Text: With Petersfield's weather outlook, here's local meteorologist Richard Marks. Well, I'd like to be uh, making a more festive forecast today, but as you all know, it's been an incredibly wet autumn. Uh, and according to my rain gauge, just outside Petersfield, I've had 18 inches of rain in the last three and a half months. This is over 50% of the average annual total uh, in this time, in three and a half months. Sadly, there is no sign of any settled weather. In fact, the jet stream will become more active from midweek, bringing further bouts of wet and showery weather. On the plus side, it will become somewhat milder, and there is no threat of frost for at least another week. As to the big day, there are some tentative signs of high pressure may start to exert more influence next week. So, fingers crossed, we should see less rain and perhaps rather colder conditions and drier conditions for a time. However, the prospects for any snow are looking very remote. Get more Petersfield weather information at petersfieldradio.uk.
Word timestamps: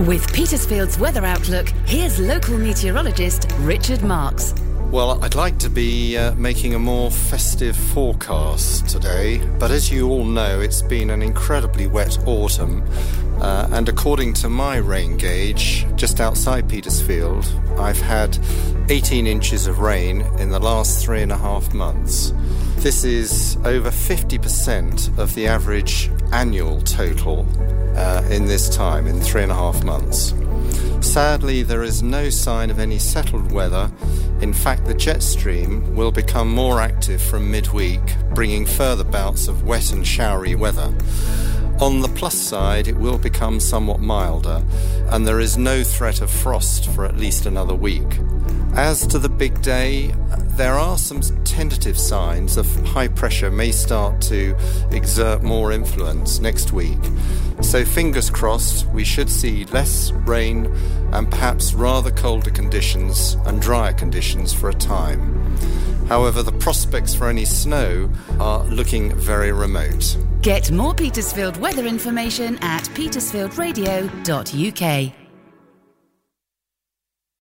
With 0.00 0.30
Petersfield's 0.34 0.98
weather 0.98 1.24
outlook, 1.24 1.68
here's 1.86 2.20
local 2.20 2.58
meteorologist 2.58 3.50
Richard 3.60 4.02
Marks. 4.02 4.52
Well, 4.90 5.24
I'd 5.24 5.34
like 5.34 5.58
to 5.60 5.70
be 5.70 6.18
uh, 6.18 6.34
making 6.34 6.74
a 6.74 6.78
more 6.78 7.10
festive 7.10 7.74
forecast 7.74 8.90
today, 8.90 9.38
but 9.58 9.70
as 9.70 9.90
you 9.90 10.10
all 10.10 10.26
know, 10.26 10.60
it's 10.60 10.82
been 10.82 11.08
an 11.08 11.22
incredibly 11.22 11.86
wet 11.86 12.18
autumn. 12.26 12.86
Uh, 13.40 13.70
and 13.72 13.88
according 13.88 14.34
to 14.34 14.50
my 14.50 14.76
rain 14.76 15.16
gauge, 15.16 15.86
just 15.96 16.20
outside 16.20 16.68
Petersfield, 16.68 17.46
I've 17.78 18.00
had 18.00 18.38
18 18.90 19.26
inches 19.26 19.66
of 19.66 19.78
rain 19.78 20.20
in 20.38 20.50
the 20.50 20.60
last 20.60 21.02
three 21.02 21.22
and 21.22 21.32
a 21.32 21.38
half 21.38 21.72
months. 21.72 22.34
This 22.78 23.04
is 23.04 23.56
over 23.64 23.90
50% 23.90 25.18
of 25.18 25.34
the 25.34 25.48
average 25.48 26.10
annual 26.32 26.80
total 26.82 27.46
uh, 27.96 28.22
in 28.30 28.46
this 28.46 28.68
time, 28.68 29.06
in 29.06 29.20
three 29.20 29.42
and 29.42 29.50
a 29.50 29.54
half 29.54 29.82
months. 29.82 30.34
Sadly, 31.00 31.62
there 31.62 31.82
is 31.82 32.02
no 32.02 32.30
sign 32.30 32.70
of 32.70 32.78
any 32.78 32.98
settled 32.98 33.50
weather. 33.50 33.90
In 34.40 34.52
fact, 34.52 34.84
the 34.84 34.94
jet 34.94 35.22
stream 35.22 35.96
will 35.96 36.12
become 36.12 36.48
more 36.50 36.80
active 36.80 37.22
from 37.22 37.50
midweek, 37.50 38.02
bringing 38.34 38.66
further 38.66 39.04
bouts 39.04 39.48
of 39.48 39.64
wet 39.64 39.92
and 39.92 40.06
showery 40.06 40.54
weather. 40.54 40.94
On 41.80 42.00
the 42.00 42.08
plus 42.08 42.38
side, 42.38 42.88
it 42.88 42.96
will 42.96 43.18
become 43.18 43.60
somewhat 43.60 44.00
milder, 44.00 44.62
and 45.10 45.26
there 45.26 45.40
is 45.40 45.58
no 45.58 45.82
threat 45.82 46.20
of 46.20 46.30
frost 46.30 46.88
for 46.90 47.04
at 47.04 47.16
least 47.16 47.46
another 47.46 47.74
week. 47.74 48.18
As 48.74 49.06
to 49.08 49.18
the 49.18 49.28
big 49.28 49.60
day, 49.62 50.14
there 50.56 50.74
are 50.74 50.96
some 50.96 51.20
tentative 51.44 51.98
signs 51.98 52.56
of 52.56 52.66
high 52.86 53.08
pressure 53.08 53.50
may 53.50 53.70
start 53.70 54.22
to 54.22 54.56
exert 54.90 55.42
more 55.42 55.72
influence 55.72 56.38
next 56.38 56.72
week. 56.72 56.98
So, 57.60 57.84
fingers 57.84 58.30
crossed, 58.30 58.86
we 58.88 59.04
should 59.04 59.28
see 59.28 59.66
less 59.66 60.12
rain 60.12 60.74
and 61.12 61.30
perhaps 61.30 61.74
rather 61.74 62.10
colder 62.10 62.50
conditions 62.50 63.34
and 63.44 63.60
drier 63.60 63.92
conditions 63.92 64.54
for 64.54 64.70
a 64.70 64.74
time. 64.74 65.54
However, 66.08 66.42
the 66.42 66.52
prospects 66.52 67.14
for 67.14 67.28
any 67.28 67.44
snow 67.44 68.10
are 68.40 68.64
looking 68.64 69.14
very 69.14 69.52
remote. 69.52 70.16
Get 70.40 70.70
more 70.70 70.94
Petersfield 70.94 71.58
weather 71.58 71.86
information 71.86 72.56
at 72.62 72.84
petersfieldradio.uk. 72.94 75.25